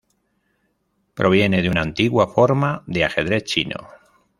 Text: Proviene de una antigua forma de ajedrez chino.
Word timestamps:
Proviene 1.13 1.61
de 1.61 1.69
una 1.69 1.81
antigua 1.83 2.25
forma 2.27 2.83
de 2.87 3.05
ajedrez 3.05 3.43
chino. 3.43 3.77